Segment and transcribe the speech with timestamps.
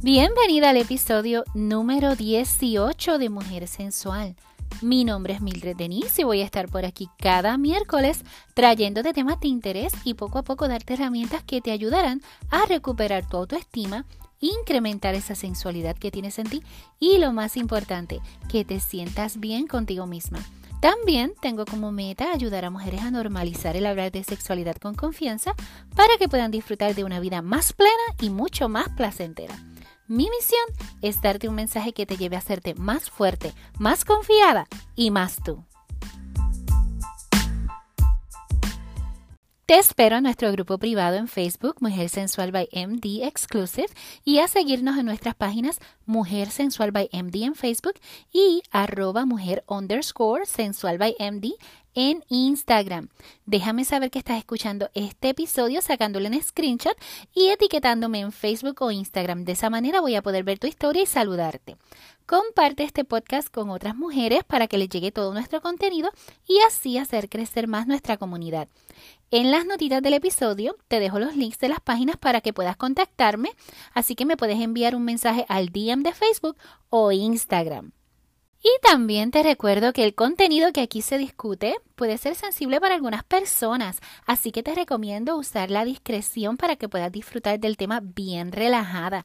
[0.00, 4.36] Bienvenida al episodio número 18 de Mujer Sensual.
[4.80, 8.22] Mi nombre es Mildred Denise y voy a estar por aquí cada miércoles
[8.54, 13.28] trayéndote temas de interés y poco a poco darte herramientas que te ayudarán a recuperar
[13.28, 14.04] tu autoestima,
[14.38, 16.62] incrementar esa sensualidad que tienes en ti
[17.00, 20.38] y lo más importante, que te sientas bien contigo misma.
[20.80, 25.54] También tengo como meta ayudar a mujeres a normalizar el hablar de sexualidad con confianza
[25.96, 29.58] para que puedan disfrutar de una vida más plena y mucho más placentera.
[30.08, 34.66] Mi misión es darte un mensaje que te lleve a hacerte más fuerte, más confiada
[34.96, 35.66] y más tú.
[39.66, 43.90] Te espero en nuestro grupo privado en Facebook Mujer Sensual by MD Exclusive
[44.24, 48.00] y a seguirnos en nuestras páginas Mujer Sensual by MD en Facebook
[48.32, 51.52] y arroba mujer underscore sensual by MD
[51.98, 53.08] en Instagram.
[53.44, 56.96] Déjame saber que estás escuchando este episodio sacándole un screenshot
[57.34, 59.44] y etiquetándome en Facebook o Instagram.
[59.44, 61.76] De esa manera voy a poder ver tu historia y saludarte.
[62.24, 66.12] Comparte este podcast con otras mujeres para que les llegue todo nuestro contenido
[66.46, 68.68] y así hacer crecer más nuestra comunidad.
[69.32, 72.76] En las notitas del episodio te dejo los links de las páginas para que puedas
[72.76, 73.50] contactarme,
[73.92, 76.56] así que me puedes enviar un mensaje al DM de Facebook
[76.90, 77.90] o Instagram.
[78.62, 82.96] Y también te recuerdo que el contenido que aquí se discute puede ser sensible para
[82.96, 88.00] algunas personas, así que te recomiendo usar la discreción para que puedas disfrutar del tema
[88.02, 89.24] bien relajada.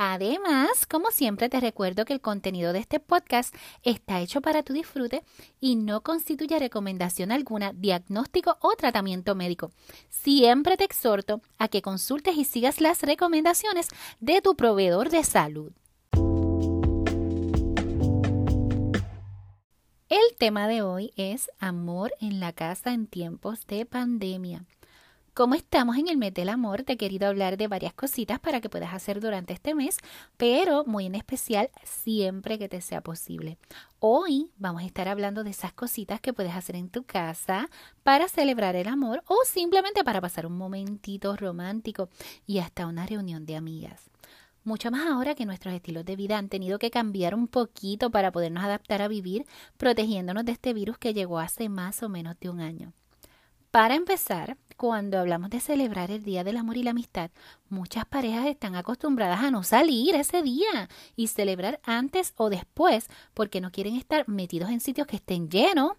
[0.00, 4.72] Además, como siempre, te recuerdo que el contenido de este podcast está hecho para tu
[4.72, 5.24] disfrute
[5.60, 9.72] y no constituye recomendación alguna, diagnóstico o tratamiento médico.
[10.08, 13.88] Siempre te exhorto a que consultes y sigas las recomendaciones
[14.20, 15.72] de tu proveedor de salud.
[20.10, 24.64] El tema de hoy es amor en la casa en tiempos de pandemia.
[25.34, 28.62] Como estamos en el mes del amor, te he querido hablar de varias cositas para
[28.62, 29.98] que puedas hacer durante este mes,
[30.38, 33.58] pero muy en especial siempre que te sea posible.
[33.98, 37.68] Hoy vamos a estar hablando de esas cositas que puedes hacer en tu casa
[38.02, 42.08] para celebrar el amor o simplemente para pasar un momentito romántico
[42.46, 44.08] y hasta una reunión de amigas
[44.68, 48.30] mucho más ahora que nuestros estilos de vida han tenido que cambiar un poquito para
[48.30, 49.46] podernos adaptar a vivir
[49.78, 52.92] protegiéndonos de este virus que llegó hace más o menos de un año.
[53.70, 57.30] Para empezar, cuando hablamos de celebrar el Día del Amor y la Amistad,
[57.68, 63.60] muchas parejas están acostumbradas a no salir ese día y celebrar antes o después porque
[63.60, 65.92] no quieren estar metidos en sitios que estén llenos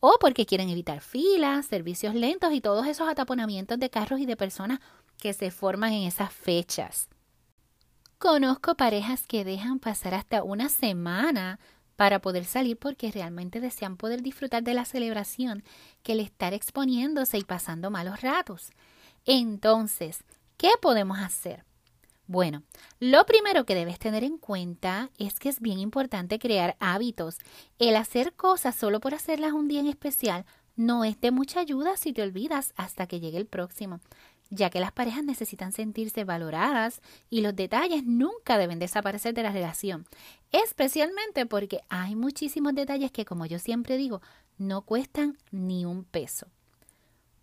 [0.00, 4.36] o porque quieren evitar filas, servicios lentos y todos esos ataponamientos de carros y de
[4.36, 4.80] personas
[5.18, 7.08] que se forman en esas fechas.
[8.18, 11.58] Conozco parejas que dejan pasar hasta una semana
[11.96, 15.62] para poder salir porque realmente desean poder disfrutar de la celebración
[16.02, 18.70] que el estar exponiéndose y pasando malos ratos.
[19.26, 20.24] Entonces,
[20.56, 21.64] ¿qué podemos hacer?
[22.26, 22.62] Bueno,
[23.00, 27.36] lo primero que debes tener en cuenta es que es bien importante crear hábitos.
[27.78, 31.96] El hacer cosas solo por hacerlas un día en especial no es de mucha ayuda
[31.96, 34.00] si te olvidas hasta que llegue el próximo
[34.54, 37.00] ya que las parejas necesitan sentirse valoradas
[37.30, 40.06] y los detalles nunca deben desaparecer de la relación,
[40.52, 44.20] especialmente porque hay muchísimos detalles que, como yo siempre digo,
[44.58, 46.46] no cuestan ni un peso.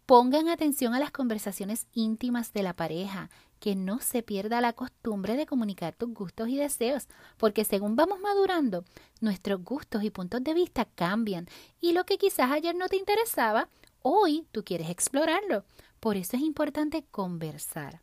[0.05, 3.29] Pongan atención a las conversaciones íntimas de la pareja,
[3.61, 7.07] que no se pierda la costumbre de comunicar tus gustos y deseos,
[7.37, 8.83] porque según vamos madurando,
[9.21, 11.47] nuestros gustos y puntos de vista cambian
[11.79, 13.69] y lo que quizás ayer no te interesaba,
[14.01, 15.63] hoy tú quieres explorarlo.
[16.01, 18.01] Por eso es importante conversar.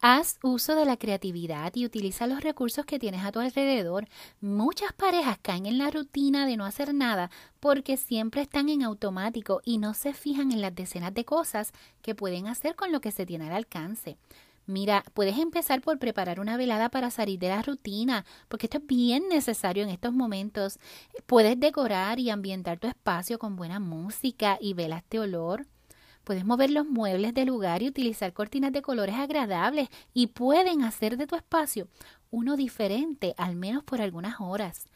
[0.00, 4.06] Haz uso de la creatividad y utiliza los recursos que tienes a tu alrededor.
[4.40, 9.60] Muchas parejas caen en la rutina de no hacer nada porque siempre están en automático
[9.64, 13.10] y no se fijan en las decenas de cosas que pueden hacer con lo que
[13.10, 14.18] se tiene al alcance.
[14.66, 18.86] Mira, puedes empezar por preparar una velada para salir de la rutina, porque esto es
[18.86, 20.78] bien necesario en estos momentos.
[21.26, 25.66] Puedes decorar y ambientar tu espacio con buena música y velas de olor.
[26.26, 31.16] Puedes mover los muebles del lugar y utilizar cortinas de colores agradables y pueden hacer
[31.18, 31.86] de tu espacio
[32.30, 34.86] uno diferente, al menos por algunas horas.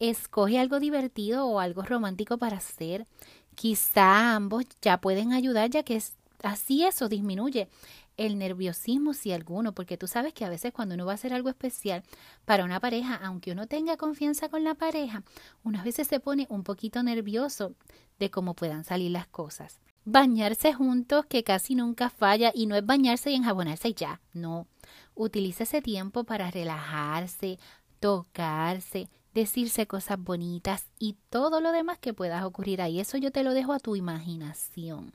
[0.00, 3.06] Escoge algo divertido o algo romántico para hacer.
[3.54, 6.02] Quizá ambos ya pueden ayudar ya que
[6.42, 7.68] así eso disminuye
[8.16, 11.32] el nerviosismo si alguno, porque tú sabes que a veces cuando uno va a hacer
[11.32, 12.02] algo especial
[12.44, 15.22] para una pareja, aunque uno tenga confianza con la pareja,
[15.62, 17.76] unas veces se pone un poquito nervioso
[18.18, 19.78] de cómo puedan salir las cosas.
[20.04, 24.66] Bañarse juntos, que casi nunca falla, y no es bañarse y enjabonarse ya, no.
[25.14, 27.58] Utiliza ese tiempo para relajarse,
[28.00, 33.00] tocarse, decirse cosas bonitas y todo lo demás que pueda ocurrir ahí.
[33.00, 35.14] Eso yo te lo dejo a tu imaginación.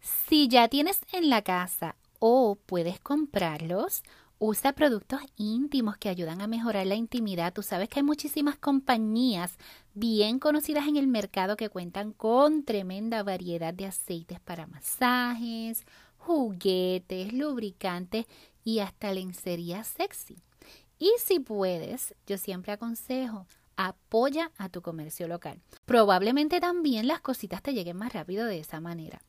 [0.00, 4.02] Si ya tienes en la casa o puedes comprarlos,
[4.44, 7.52] Usa productos íntimos que ayudan a mejorar la intimidad.
[7.52, 9.56] Tú sabes que hay muchísimas compañías
[9.94, 15.86] bien conocidas en el mercado que cuentan con tremenda variedad de aceites para masajes,
[16.18, 18.26] juguetes, lubricantes
[18.64, 20.38] y hasta lencería sexy.
[20.98, 23.46] Y si puedes, yo siempre aconsejo,
[23.76, 25.60] apoya a tu comercio local.
[25.86, 29.22] Probablemente también las cositas te lleguen más rápido de esa manera.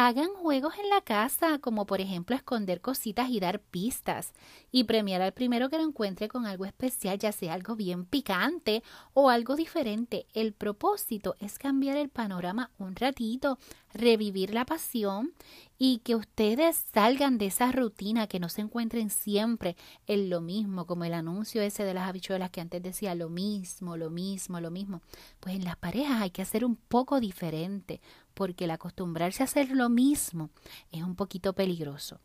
[0.00, 4.32] Hagan juegos en la casa, como por ejemplo esconder cositas y dar pistas,
[4.70, 8.84] y premiar al primero que lo encuentre con algo especial, ya sea algo bien picante
[9.12, 10.26] o algo diferente.
[10.34, 13.58] El propósito es cambiar el panorama un ratito,
[13.92, 15.32] revivir la pasión
[15.78, 20.86] y que ustedes salgan de esa rutina, que no se encuentren siempre en lo mismo,
[20.86, 24.70] como el anuncio ese de las habichuelas que antes decía lo mismo, lo mismo, lo
[24.70, 25.02] mismo.
[25.40, 28.00] Pues en las parejas hay que hacer un poco diferente,
[28.38, 30.50] porque el acostumbrarse a hacer lo mismo
[30.92, 32.20] es un poquito peligroso.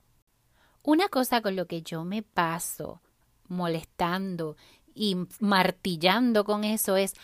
[0.83, 3.01] Una cosa con lo que yo me paso
[3.47, 4.55] molestando
[4.93, 7.15] y martillando con eso es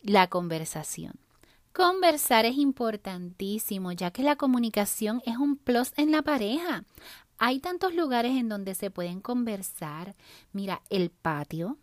[0.00, 1.14] la conversación.
[1.72, 6.84] Conversar es importantísimo, ya que la comunicación es un plus en la pareja.
[7.38, 10.14] Hay tantos lugares en donde se pueden conversar.
[10.52, 11.78] Mira, el patio,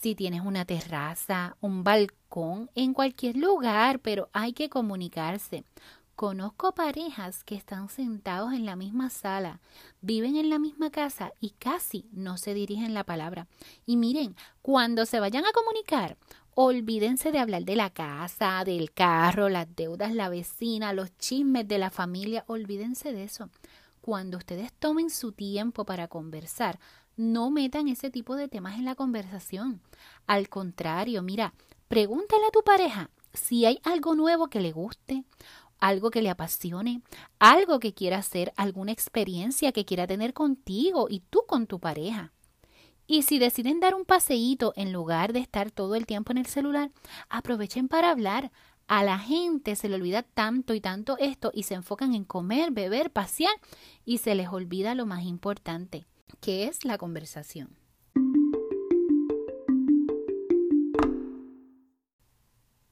[0.00, 5.64] si tienes una terraza, un balcón, en cualquier lugar, pero hay que comunicarse.
[6.14, 9.60] Conozco parejas que están sentados en la misma sala,
[10.00, 13.46] viven en la misma casa y casi no se dirigen la palabra.
[13.86, 16.16] Y miren, cuando se vayan a comunicar,
[16.58, 21.76] Olvídense de hablar de la casa, del carro, las deudas, la vecina, los chismes de
[21.76, 22.44] la familia.
[22.46, 23.50] Olvídense de eso.
[24.00, 26.78] Cuando ustedes tomen su tiempo para conversar,
[27.16, 29.80] no metan ese tipo de temas en la conversación.
[30.26, 31.54] Al contrario, mira,
[31.88, 35.24] pregúntale a tu pareja si hay algo nuevo que le guste,
[35.78, 37.02] algo que le apasione,
[37.38, 42.32] algo que quiera hacer, alguna experiencia que quiera tener contigo y tú con tu pareja.
[43.06, 46.46] Y si deciden dar un paseíto en lugar de estar todo el tiempo en el
[46.46, 46.90] celular,
[47.28, 48.50] aprovechen para hablar.
[48.88, 52.70] A la gente se le olvida tanto y tanto esto y se enfocan en comer,
[52.72, 53.54] beber, pasear
[54.04, 56.06] y se les olvida lo más importante,
[56.40, 57.76] que es la conversación.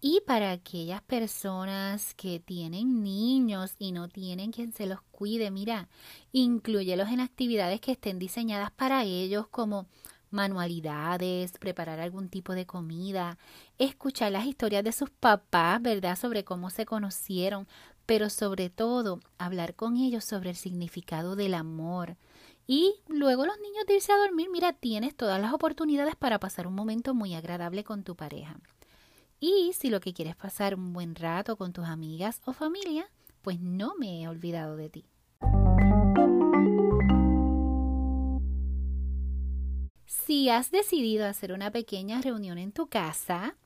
[0.07, 5.89] Y para aquellas personas que tienen niños y no tienen quien se los cuide, mira,
[6.31, 9.87] incluyelos en actividades que estén diseñadas para ellos como
[10.31, 13.39] manualidades, preparar algún tipo de comida,
[13.79, 16.19] escuchar las historias de sus papás, ¿verdad?
[16.19, 17.67] Sobre cómo se conocieron,
[18.05, 22.19] pero sobre todo hablar con ellos sobre el significado del amor.
[22.67, 26.67] Y luego los niños de irse a dormir, mira, tienes todas las oportunidades para pasar
[26.67, 28.57] un momento muy agradable con tu pareja.
[29.39, 33.11] Y si lo que quieres pasar un buen rato con tus amigas o familia,
[33.43, 35.05] pues no me he olvidado de ti.
[40.07, 43.57] Si has decidido hacer una pequeña reunión en tu casa,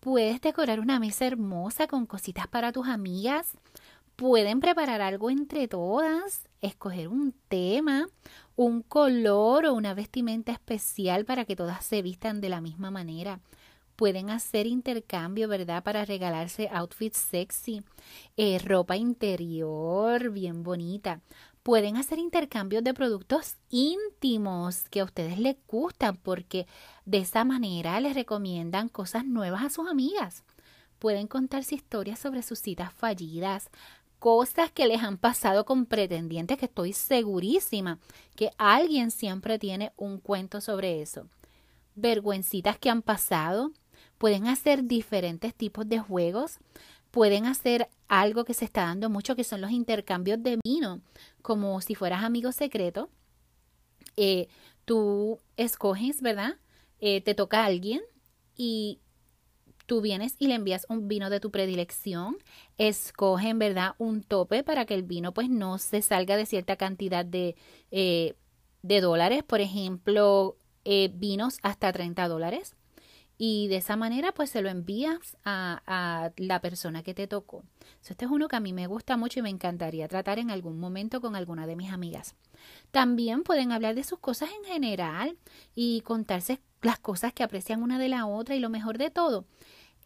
[0.00, 3.52] puedes decorar una mesa hermosa con cositas para tus amigas.
[4.16, 8.08] Pueden preparar algo entre todas, escoger un tema,
[8.56, 13.40] un color o una vestimenta especial para que todas se vistan de la misma manera
[13.96, 15.82] pueden hacer intercambio, ¿verdad?
[15.82, 17.82] Para regalarse outfits sexy,
[18.36, 21.20] eh, ropa interior bien bonita.
[21.62, 26.66] Pueden hacer intercambios de productos íntimos que a ustedes les gustan porque
[27.06, 30.44] de esa manera les recomiendan cosas nuevas a sus amigas.
[31.00, 33.70] Pueden contarse historias sobre sus citas fallidas,
[34.26, 38.00] cosas que les han pasado con pretendientes que estoy segurísima
[38.34, 41.28] que alguien siempre tiene un cuento sobre eso.
[41.94, 43.70] Vergüencitas que han pasado,
[44.18, 46.58] Pueden hacer diferentes tipos de juegos.
[47.12, 51.02] Pueden hacer algo que se está dando mucho, que son los intercambios de vino,
[51.40, 53.08] como si fueras amigo secreto.
[54.16, 54.48] Eh,
[54.84, 56.56] tú escoges, ¿verdad?
[56.98, 58.00] Eh, te toca alguien
[58.56, 58.98] y
[59.86, 62.36] tú vienes y le envías un vino de tu predilección,
[62.78, 63.94] escogen, ¿verdad?
[63.98, 67.56] Un tope para que el vino pues no se salga de cierta cantidad de,
[67.90, 68.34] eh,
[68.82, 70.56] de dólares, por ejemplo,
[71.14, 72.76] vinos hasta 30 dólares
[73.38, 77.64] y de esa manera pues se lo envías a, la persona que te tocó.
[78.08, 80.78] este es uno que a mí me gusta mucho y me encantaría tratar en algún
[80.78, 82.34] momento con alguna de mis amigas.
[82.90, 85.36] También pueden hablar de sus cosas en general
[85.74, 89.44] y contarse las cosas que aprecian una de la otra y lo mejor de todo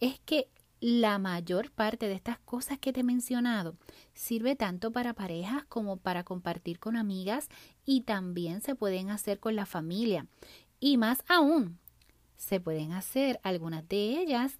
[0.00, 0.48] es que
[0.80, 3.76] la mayor parte de estas cosas que te he mencionado
[4.14, 7.50] sirve tanto para parejas como para compartir con amigas
[7.84, 10.26] y también se pueden hacer con la familia.
[10.80, 11.78] Y más aún,
[12.38, 14.54] se pueden hacer algunas de ellas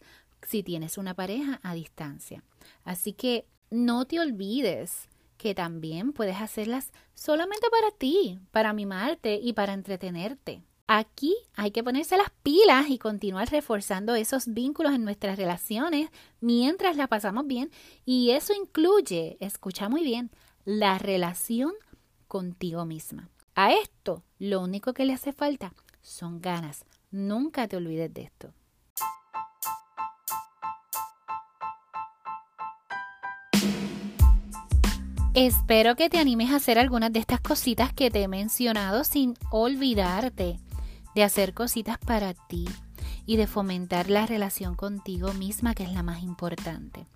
[0.46, 2.44] si tienes una pareja a distancia.
[2.84, 5.08] Así que no te olvides
[5.38, 10.62] que también puedes hacerlas solamente para ti, para mimarte y para entretenerte.
[10.92, 16.96] Aquí hay que ponerse las pilas y continuar reforzando esos vínculos en nuestras relaciones mientras
[16.96, 17.70] la pasamos bien
[18.04, 20.32] y eso incluye, escucha muy bien,
[20.64, 21.70] la relación
[22.26, 23.28] contigo misma.
[23.54, 26.84] A esto lo único que le hace falta son ganas.
[27.12, 28.52] Nunca te olvides de esto.
[35.34, 39.36] Espero que te animes a hacer algunas de estas cositas que te he mencionado sin
[39.52, 40.58] olvidarte
[41.14, 42.68] de hacer cositas para ti
[43.26, 47.06] y de fomentar la relación contigo misma, que es la más importante.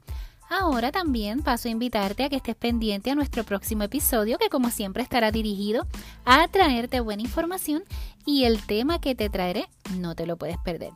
[0.51, 4.71] Ahora también paso a invitarte a que estés pendiente a nuestro próximo episodio, que como
[4.71, 5.87] siempre estará dirigido
[6.25, 7.83] a traerte buena información
[8.27, 10.93] y el tema que te traeré no te lo puedes perder.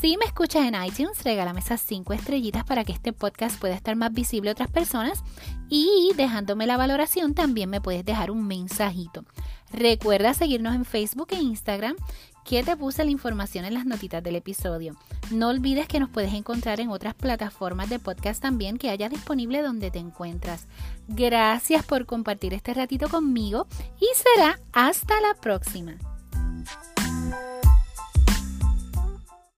[0.00, 3.96] Si me escuchas en iTunes, regálame esas 5 estrellitas para que este podcast pueda estar
[3.96, 5.24] más visible a otras personas
[5.68, 9.24] y dejándome la valoración también me puedes dejar un mensajito.
[9.72, 11.96] Recuerda seguirnos en Facebook e Instagram
[12.44, 14.96] que te puse la información en las notitas del episodio.
[15.30, 19.62] No olvides que nos puedes encontrar en otras plataformas de podcast también que haya disponible
[19.62, 20.66] donde te encuentras.
[21.08, 23.66] Gracias por compartir este ratito conmigo
[24.00, 25.96] y será hasta la próxima.